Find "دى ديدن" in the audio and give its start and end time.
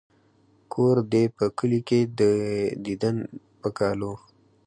2.19-3.15